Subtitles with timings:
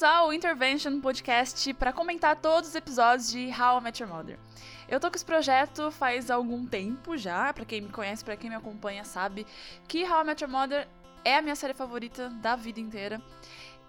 [0.00, 4.38] Bem-vindos ao Intervention Podcast para comentar todos os episódios de How I Met Your Mother.
[4.88, 8.48] Eu tô com esse projeto faz algum tempo já, para quem me conhece, para quem
[8.48, 9.46] me acompanha sabe
[9.86, 10.88] que How I Met Your Mother
[11.22, 13.20] é a minha série favorita da vida inteira.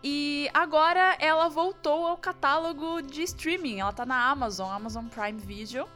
[0.04, 3.79] E agora ela voltou ao catálogo de streaming.
[3.79, 5.87] Ela tá na Amazon, Amazon Prime Video.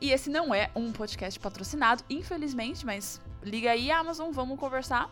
[0.00, 5.08] E esse não é um podcast patrocinado, infelizmente, mas liga aí, Amazon, vamos conversar.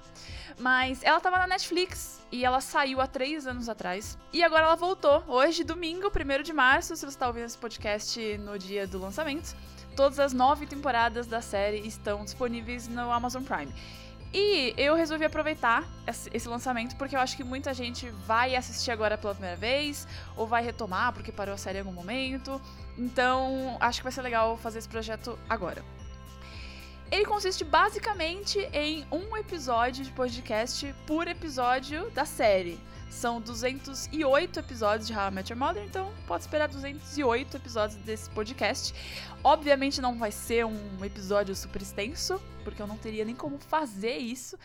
[0.58, 4.18] Mas ela tava na Netflix e ela saiu há três anos atrás.
[4.32, 8.38] E agora ela voltou, hoje, domingo, 1 de março, se você tá ouvindo esse podcast
[8.38, 9.54] no dia do lançamento.
[9.96, 13.72] Todas as nove temporadas da série estão disponíveis no Amazon Prime.
[14.32, 19.16] E eu resolvi aproveitar esse lançamento porque eu acho que muita gente vai assistir agora
[19.16, 22.60] pela primeira vez, ou vai retomar porque parou a série em algum momento.
[22.98, 25.84] Então, acho que vai ser legal fazer esse projeto agora.
[27.14, 32.76] Ele consiste basicamente em um episódio de podcast por episódio da série.
[33.08, 38.28] São 208 episódios de How I Met Your Mother, então pode esperar 208 episódios desse
[38.30, 38.92] podcast.
[39.44, 44.16] Obviamente não vai ser um episódio super extenso, porque eu não teria nem como fazer
[44.16, 44.58] isso,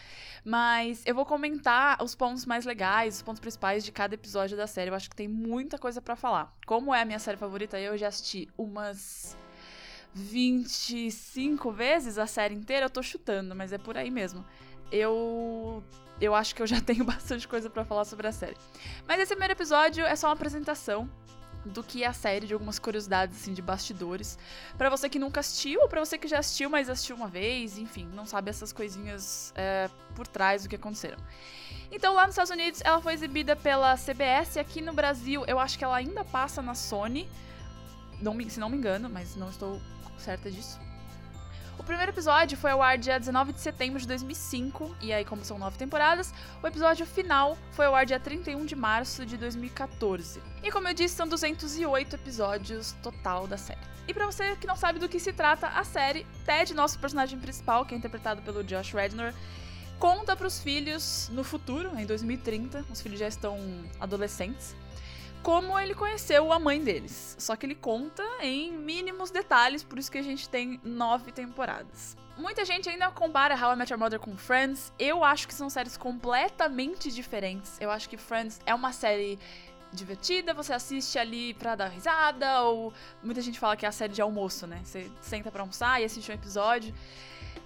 [0.44, 4.66] mas eu vou comentar os pontos mais legais, os pontos principais de cada episódio da
[4.66, 4.90] série.
[4.90, 6.52] Eu acho que tem muita coisa para falar.
[6.66, 9.38] Como é a minha série favorita, eu já assisti umas
[10.14, 14.44] 25 vezes a série inteira, eu tô chutando, mas é por aí mesmo.
[14.92, 15.84] Eu
[16.22, 18.58] eu acho que eu já tenho bastante coisa para falar sobre a série.
[19.08, 21.10] Mas esse primeiro episódio é só uma apresentação
[21.66, 24.38] do que é a série, de algumas curiosidades assim de bastidores.
[24.78, 27.78] para você que nunca assistiu, ou pra você que já assistiu, mas assistiu uma vez,
[27.78, 31.18] enfim, não sabe essas coisinhas é, por trás do que aconteceram.
[31.92, 34.58] Então, lá nos Estados Unidos, ela foi exibida pela CBS.
[34.58, 37.28] Aqui no Brasil, eu acho que ela ainda passa na Sony.
[38.22, 39.82] Não se não me engano, mas não estou
[40.20, 40.80] certa disso.
[41.80, 45.46] O primeiro episódio foi ao ar dia 19 de setembro de 2005, e aí, como
[45.46, 50.42] são nove temporadas, o episódio final foi ao ar dia 31 de março de 2014.
[50.62, 53.80] E como eu disse, são 208 episódios total da série.
[54.10, 57.40] E para você que não sabe do que se trata a série, Ted, nosso personagem
[57.40, 59.34] principal, que é interpretado pelo Josh Rednor,
[59.98, 63.58] conta para os filhos no futuro, em 2030, os filhos já estão
[64.00, 64.76] adolescentes,
[65.44, 67.36] como ele conheceu a mãe deles.
[67.40, 72.18] Só que ele conta em mínimos detalhes, por isso que a gente tem nove temporadas.
[72.38, 74.94] Muita gente ainda compara How I Met Your Mother com Friends.
[74.98, 77.78] Eu acho que são séries completamente diferentes.
[77.82, 79.38] Eu acho que Friends é uma série
[79.92, 84.14] divertida, você assiste ali pra dar risada, ou muita gente fala que é a série
[84.14, 84.80] de almoço, né?
[84.84, 86.94] Você senta pra almoçar e assiste um episódio.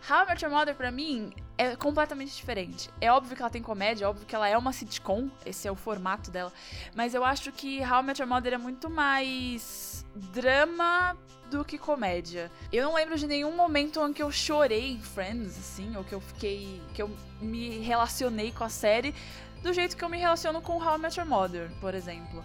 [0.10, 2.90] How I Met Your Mother, pra mim, é completamente diferente.
[3.00, 5.72] É óbvio que ela tem comédia, é óbvio que ela é uma sitcom, esse é
[5.72, 6.52] o formato dela.
[6.96, 11.16] Mas eu acho que How I Met Your Mother é muito mais drama
[11.50, 12.52] do que comédia.
[12.72, 16.14] Eu não lembro de nenhum momento em que eu chorei em Friends, assim, ou que
[16.14, 16.82] eu fiquei.
[16.94, 17.10] que eu
[17.40, 19.14] me relacionei com a série
[19.62, 22.44] do jeito que eu me relaciono com How I Met Your Mother, por exemplo.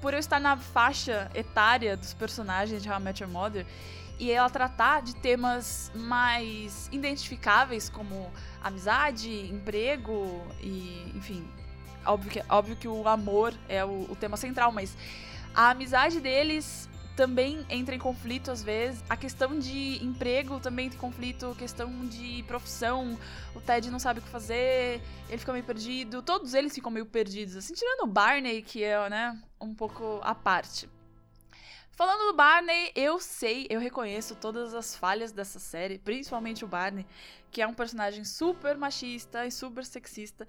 [0.00, 3.66] Por eu estar na faixa etária dos personagens de How I Met Your Mother,
[4.18, 8.30] e ela tratar de temas mais identificáveis como
[8.62, 11.46] amizade, emprego e, enfim,
[12.06, 14.96] óbvio que, óbvio que o amor é o, o tema central, mas
[15.54, 19.02] a amizade deles também entra em conflito às vezes.
[19.08, 23.18] A questão de emprego também tem conflito, questão de profissão.
[23.54, 26.22] O Ted não sabe o que fazer, ele fica meio perdido.
[26.22, 30.34] Todos eles ficam meio perdidos, assim, tirando o Barney, que é, né, um pouco à
[30.34, 30.88] parte.
[31.96, 37.06] Falando do Barney, eu sei, eu reconheço todas as falhas dessa série, principalmente o Barney,
[37.52, 40.44] que é um personagem super machista e super sexista.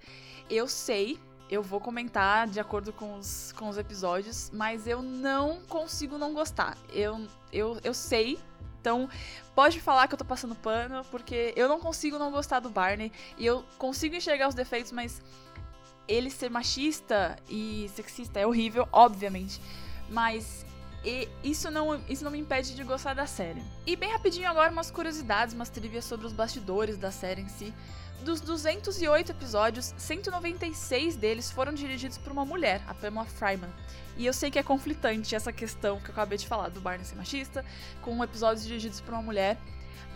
[0.50, 5.60] Eu sei, eu vou comentar de acordo com os, com os episódios, mas eu não
[5.68, 6.76] consigo não gostar.
[6.92, 8.40] Eu, eu, eu sei,
[8.80, 9.08] então
[9.54, 13.12] pode falar que eu tô passando pano, porque eu não consigo não gostar do Barney,
[13.38, 15.22] e eu consigo enxergar os defeitos, mas
[16.08, 19.60] ele ser machista e sexista é horrível, obviamente.
[20.08, 20.66] Mas
[21.06, 23.62] e isso não, isso não me impede de gostar da série.
[23.86, 27.72] E bem rapidinho agora umas curiosidades, umas trivias sobre os bastidores da série em si.
[28.24, 33.70] Dos 208 episódios, 196 deles foram dirigidos por uma mulher, a Pamela Fryman.
[34.16, 37.04] E eu sei que é conflitante essa questão que eu acabei de falar do Barney
[37.04, 37.64] ser machista,
[38.02, 39.56] com episódios dirigidos por uma mulher,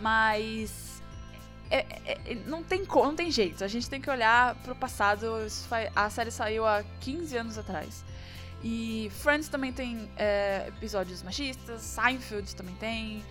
[0.00, 1.00] mas
[1.70, 5.24] é, é, é não, tem, não tem jeito, a gente tem que olhar pro passado.
[5.94, 8.09] A série saiu há 15 anos atrás.
[8.62, 13.24] E Friends também tem é, episódios machistas, Seinfeld também tem.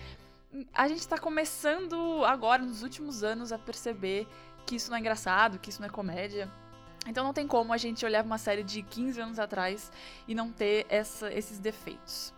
[0.74, 4.26] A gente tá começando agora, nos últimos anos, a perceber
[4.66, 6.50] que isso não é engraçado, que isso não é comédia.
[7.06, 9.90] Então não tem como a gente olhar uma série de 15 anos atrás
[10.26, 12.34] e não ter essa, esses defeitos.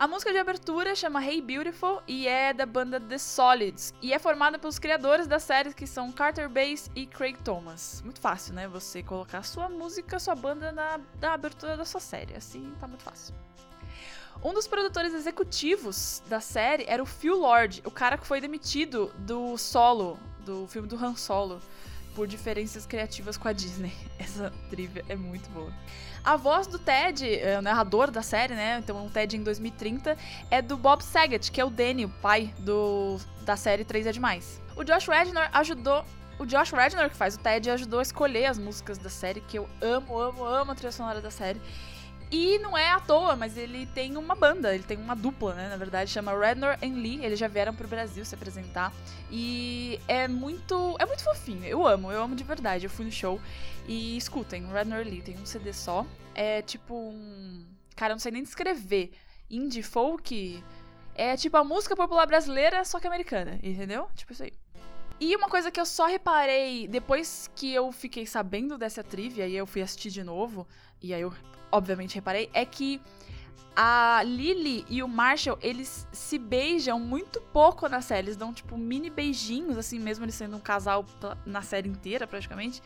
[0.00, 3.92] A música de abertura chama Hey Beautiful e é da banda The Solids.
[4.00, 8.00] E é formada pelos criadores da série que são Carter Bass e Craig Thomas.
[8.02, 8.66] Muito fácil, né?
[8.66, 12.34] Você colocar sua música, sua banda na, na abertura da sua série.
[12.34, 13.34] Assim tá muito fácil.
[14.42, 19.12] Um dos produtores executivos da série era o Phil Lord, o cara que foi demitido
[19.18, 21.60] do Solo, do filme do Han Solo,
[22.14, 23.92] por diferenças criativas com a Disney.
[24.18, 25.72] Essa trivia é muito boa.
[26.22, 28.78] A voz do Ted, é, o narrador da série, né?
[28.82, 30.16] Então, o Ted em 2030
[30.50, 34.12] é do Bob Saget, que é o Danny, o pai do, da série 3 é
[34.12, 34.60] Demais.
[34.76, 36.04] O Josh Radnor ajudou
[36.38, 39.58] o Josh Radnor, que faz o Ted, ajudou a escolher as músicas da série, que
[39.58, 41.60] eu amo, amo, amo a trilha sonora da série.
[42.30, 45.68] E não é à toa, mas ele tem uma banda, ele tem uma dupla, né?
[45.68, 47.24] Na verdade, chama Rednor and Lee.
[47.24, 48.92] Eles já vieram pro Brasil se apresentar.
[49.30, 50.96] E é muito.
[51.00, 51.64] É muito fofinho.
[51.64, 52.86] Eu amo, eu amo de verdade.
[52.86, 53.40] Eu fui no show.
[53.88, 56.06] E escutem, Rednor Lee tem um CD só.
[56.32, 57.66] É tipo um.
[57.96, 59.10] Cara, eu não sei nem descrever.
[59.50, 60.62] Indie folk.
[61.16, 64.08] É tipo a música popular brasileira, só que americana, entendeu?
[64.14, 64.52] Tipo isso aí.
[65.20, 69.54] E uma coisa que eu só reparei depois que eu fiquei sabendo dessa trivia e
[69.54, 70.66] eu fui assistir de novo,
[71.02, 71.30] e aí eu
[71.70, 73.02] obviamente reparei, é que
[73.74, 78.26] a Lily e o Marshall, eles se beijam muito pouco na série.
[78.26, 81.04] Eles dão, tipo, mini beijinhos, assim, mesmo eles sendo um casal
[81.46, 82.82] na série inteira, praticamente.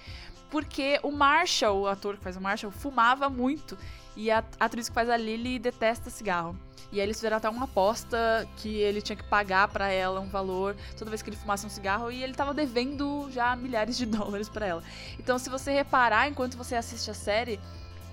[0.50, 3.76] Porque o Marshall, o ator que faz o Marshall, fumava muito.
[4.16, 6.56] E a atriz que faz a Lily detesta cigarro.
[6.93, 10.28] E aí eles fizeram até uma aposta que ele tinha que pagar para ela um
[10.28, 14.06] valor toda vez que ele fumasse um cigarro e ele tava devendo já milhares de
[14.06, 14.82] dólares para ela.
[15.19, 17.58] Então, se você reparar enquanto você assiste a série,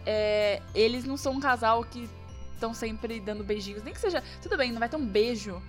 [0.03, 2.09] é, eles não são um casal que
[2.62, 3.84] estão sempre dando beijinhos.
[3.84, 4.24] Nem que seja.
[4.42, 5.62] Tudo bem, não vai ter um beijo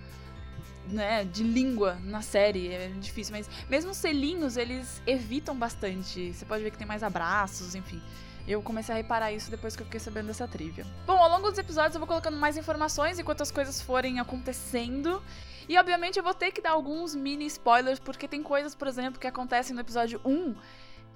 [0.87, 6.33] né, de língua na série, é difícil, mas mesmo os selinhos eles evitam bastante.
[6.33, 8.01] Você pode ver que tem mais abraços, enfim.
[8.45, 10.85] Eu comecei a reparar isso depois que eu fiquei sabendo dessa trivia.
[11.07, 15.23] Bom, ao longo dos episódios eu vou colocando mais informações enquanto as coisas forem acontecendo.
[15.67, 19.17] E obviamente eu vou ter que dar alguns mini spoilers, porque tem coisas, por exemplo,
[19.17, 20.53] que acontecem no episódio 1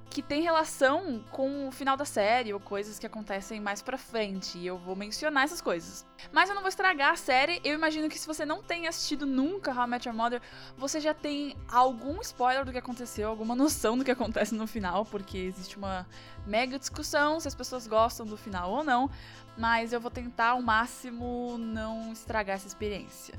[0.09, 4.57] que tem relação com o final da série ou coisas que acontecem mais pra frente.
[4.57, 6.05] E eu vou mencionar essas coisas.
[6.31, 7.61] Mas eu não vou estragar a série.
[7.63, 10.41] Eu imagino que se você não tem assistido nunca How I Met Your Mother,
[10.77, 15.05] você já tem algum spoiler do que aconteceu, alguma noção do que acontece no final,
[15.05, 16.07] porque existe uma
[16.45, 19.09] mega discussão se as pessoas gostam do final ou não
[19.57, 23.33] mas eu vou tentar ao máximo não estragar essa experiência.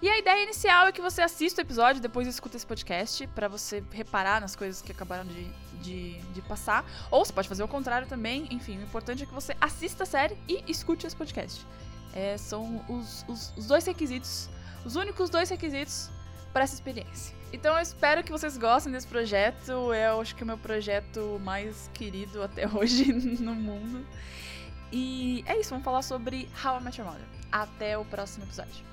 [0.00, 3.48] E a ideia inicial é que você assista o episódio, depois escuta esse podcast, para
[3.48, 5.44] você reparar nas coisas que acabaram de,
[5.80, 6.84] de, de, passar.
[7.10, 10.06] Ou você pode fazer o contrário também, enfim, o importante é que você assista a
[10.06, 11.66] série e escute esse podcast.
[12.12, 14.50] É, são os, os, os dois requisitos,
[14.84, 16.10] os únicos dois requisitos
[16.52, 17.34] para essa experiência.
[17.52, 19.92] Então eu espero que vocês gostem desse projeto.
[19.94, 24.06] Eu acho que é o meu projeto mais querido até hoje no mundo.
[24.92, 27.24] E é isso, vamos falar sobre How I Met Your Mother.
[27.50, 28.84] Até o próximo episódio.